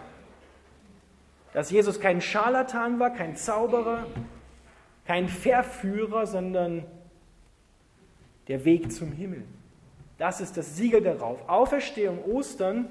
Dass 1.52 1.72
Jesus 1.72 1.98
kein 1.98 2.20
Scharlatan 2.20 3.00
war, 3.00 3.10
kein 3.10 3.34
Zauberer, 3.34 4.06
kein 5.04 5.28
Verführer, 5.28 6.26
sondern 6.26 6.84
der 8.46 8.64
Weg 8.64 8.92
zum 8.92 9.10
Himmel. 9.10 9.42
Das 10.16 10.40
ist 10.40 10.56
das 10.56 10.76
Siegel 10.76 11.02
darauf. 11.02 11.48
Auferstehung, 11.48 12.22
Ostern 12.24 12.88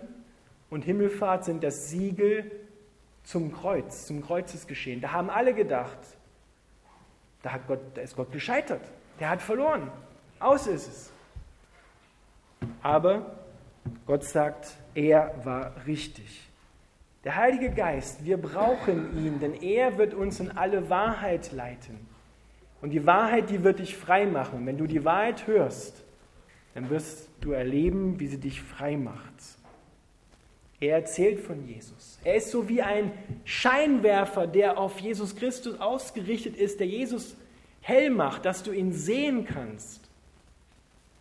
und 0.70 0.84
Himmelfahrt 0.84 1.46
sind 1.46 1.64
das 1.64 1.90
Siegel 1.90 2.52
zum 3.28 3.52
Kreuz, 3.52 4.06
zum 4.06 4.26
Kreuzesgeschehen. 4.26 5.02
Da 5.02 5.12
haben 5.12 5.30
alle 5.30 5.54
gedacht, 5.54 6.00
da, 7.42 7.52
hat 7.52 7.68
Gott, 7.68 7.82
da 7.94 8.02
ist 8.02 8.16
Gott 8.16 8.32
gescheitert. 8.32 8.82
Der 9.20 9.30
hat 9.30 9.42
verloren. 9.42 9.92
Aus 10.40 10.66
ist 10.66 10.88
es. 10.88 11.12
Aber 12.82 13.36
Gott 14.06 14.24
sagt, 14.24 14.78
er 14.96 15.34
war 15.44 15.74
richtig. 15.86 16.48
Der 17.26 17.36
Heilige 17.36 17.70
Geist, 17.70 18.24
wir 18.24 18.38
brauchen 18.38 19.18
ihn, 19.18 19.42
denn 19.42 19.56
er 19.56 19.98
wird 19.98 20.14
uns 20.14 20.40
in 20.40 20.52
alle 20.52 20.90
Wahrheit 20.90 21.52
leiten. 21.52 22.08
Und 22.82 22.92
die 22.92 23.06
Wahrheit, 23.06 23.50
die 23.50 23.62
wird 23.62 23.80
dich 23.80 23.98
frei 23.98 24.26
machen. 24.26 24.66
Wenn 24.66 24.78
du 24.78 24.88
die 24.88 25.04
Wahrheit 25.04 25.48
hörst, 25.48 26.02
dann 26.76 26.90
wirst 26.90 27.28
du 27.42 27.52
erleben, 27.52 28.22
wie 28.22 28.28
sie 28.28 28.40
dich 28.40 28.62
frei 28.62 28.96
macht. 28.96 29.34
Er 30.80 30.96
erzählt 30.96 31.40
von 31.40 31.68
Jesus. 31.68 32.20
Er 32.24 32.36
ist 32.36 32.52
so 32.52 32.70
wie 32.70 32.82
ein 32.82 33.12
Scheinwerfer, 33.46 34.46
der 34.46 34.78
auf 34.78 35.00
Jesus 35.00 35.36
Christus 35.36 35.80
ausgerichtet 35.80 36.56
ist, 36.56 36.80
der 36.80 36.88
Jesus 36.88 37.36
hell 37.82 38.10
macht, 38.12 38.46
dass 38.46 38.62
du 38.62 38.72
ihn 38.72 38.94
sehen 38.94 39.46
kannst. 39.46 40.08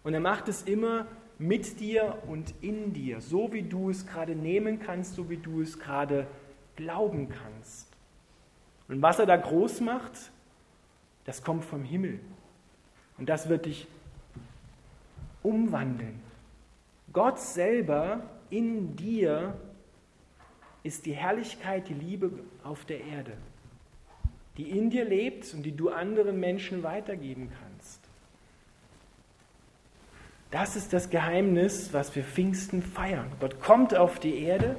Und 0.04 0.12
er 0.12 0.20
macht 0.20 0.48
es 0.48 0.62
immer 0.62 1.06
mit 1.38 1.80
dir 1.80 2.22
und 2.26 2.54
in 2.60 2.92
dir, 2.92 3.20
so 3.20 3.52
wie 3.52 3.62
du 3.62 3.90
es 3.90 4.06
gerade 4.06 4.34
nehmen 4.34 4.78
kannst, 4.78 5.14
so 5.14 5.30
wie 5.30 5.36
du 5.36 5.62
es 5.62 5.78
gerade 5.78 6.26
glauben 6.76 7.28
kannst. 7.28 7.88
Und 8.88 9.02
was 9.02 9.18
er 9.18 9.26
da 9.26 9.36
groß 9.36 9.80
macht, 9.80 10.12
das 11.24 11.42
kommt 11.42 11.64
vom 11.64 11.82
Himmel. 11.82 12.20
Und 13.18 13.28
das 13.28 13.48
wird 13.48 13.66
dich 13.66 13.86
umwandeln. 15.42 16.20
Gott 17.12 17.38
selber 17.38 18.22
in 18.50 18.96
dir 18.96 19.54
ist 20.82 21.06
die 21.06 21.12
Herrlichkeit, 21.12 21.88
die 21.88 21.94
Liebe 21.94 22.30
auf 22.62 22.84
der 22.84 23.04
Erde, 23.04 23.32
die 24.56 24.70
in 24.70 24.90
dir 24.90 25.04
lebt 25.04 25.52
und 25.54 25.62
die 25.62 25.72
du 25.72 25.90
anderen 25.90 26.38
Menschen 26.38 26.82
weitergeben 26.82 27.50
kannst. 27.60 28.00
Das 30.50 30.76
ist 30.76 30.92
das 30.92 31.10
Geheimnis, 31.10 31.92
was 31.92 32.14
wir 32.14 32.22
Pfingsten 32.22 32.82
feiern. 32.82 33.30
Gott 33.40 33.60
kommt 33.60 33.94
auf 33.94 34.20
die 34.20 34.38
Erde, 34.38 34.76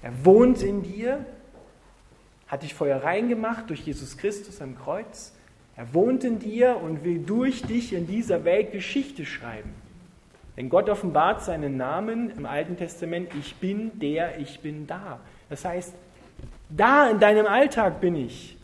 er 0.00 0.24
wohnt 0.24 0.62
in 0.62 0.82
dir, 0.82 1.26
hat 2.46 2.62
dich 2.62 2.74
vorher 2.74 3.02
reingemacht 3.02 3.68
durch 3.68 3.80
Jesus 3.80 4.16
Christus 4.16 4.60
am 4.60 4.78
Kreuz 4.78 5.32
er 5.76 5.94
wohnt 5.94 6.24
in 6.24 6.38
dir 6.38 6.76
und 6.76 7.04
will 7.04 7.20
durch 7.20 7.62
dich 7.62 7.92
in 7.92 8.06
dieser 8.06 8.44
Welt 8.44 8.72
Geschichte 8.72 9.24
schreiben. 9.24 9.72
Denn 10.56 10.68
Gott 10.68 10.88
offenbart 10.88 11.42
seinen 11.42 11.76
Namen 11.76 12.30
im 12.36 12.44
Alten 12.46 12.76
Testament, 12.76 13.30
ich 13.34 13.56
bin 13.56 13.98
der, 13.98 14.38
ich 14.38 14.60
bin 14.60 14.86
da. 14.86 15.18
Das 15.48 15.64
heißt, 15.64 15.94
da 16.68 17.08
in 17.10 17.20
deinem 17.20 17.46
Alltag 17.46 18.00
bin 18.00 18.16
ich. 18.16 18.56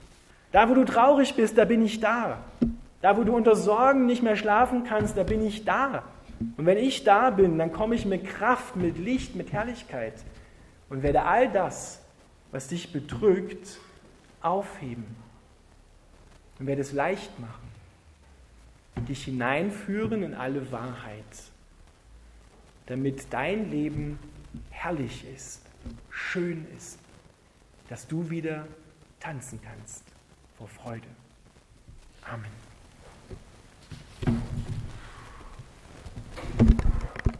Da, 0.53 0.69
wo 0.69 0.75
du 0.75 0.85
traurig 0.85 1.35
bist, 1.35 1.57
da 1.59 1.65
bin 1.65 1.85
ich 1.85 2.01
da. 2.01 2.39
Da, 3.01 3.17
wo 3.17 3.25
du 3.25 3.35
unter 3.35 3.55
Sorgen 3.55 4.07
nicht 4.07 4.23
mehr 4.23 4.37
schlafen 4.37 4.85
kannst, 4.85 5.17
da 5.17 5.23
bin 5.23 5.47
ich 5.47 5.65
da. 5.65 6.03
Und 6.57 6.67
wenn 6.67 6.79
ich 6.79 7.05
da 7.05 7.31
bin, 7.31 7.59
dann 7.59 7.73
komme 7.73 7.95
ich 7.95 8.07
mit 8.07 8.27
Kraft, 8.27 8.77
mit 8.77 8.99
Licht, 8.99 9.35
mit 9.35 9.53
Herrlichkeit 9.53 10.15
und 10.89 11.03
werde 11.03 11.23
all 11.23 11.49
das, 11.49 12.01
was 12.51 12.69
dich 12.69 12.93
bedrückt, 12.93 13.79
aufheben 14.41 15.05
und 16.59 16.67
werde 16.67 16.81
es 16.81 16.93
leicht 16.93 17.39
machen, 17.41 17.69
dich 19.09 19.25
hineinführen 19.25 20.23
in 20.23 20.35
alle 20.35 20.71
Wahrheit, 20.71 21.25
damit 22.89 23.27
dein 23.31 23.71
Leben 23.71 24.19
herrlich 24.71 25.25
ist, 25.35 25.61
schön 26.11 26.67
ist, 26.75 26.99
dass 27.89 28.07
du 28.07 28.31
wieder 28.31 28.67
tanzen 29.21 29.61
kannst 29.63 30.05
vor 30.57 30.69
Freude. 30.69 31.07
Amen. 32.23 32.51